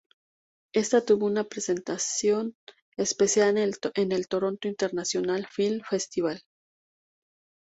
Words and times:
Esta 0.73 1.05
tuvo 1.05 1.27
una 1.27 1.43
presentación 1.43 2.55
especial 2.97 3.55
en 3.59 4.11
el 4.11 4.27
Toronto 4.27 4.67
International 4.67 5.45
Film 5.47 5.81
Festival. 5.87 6.41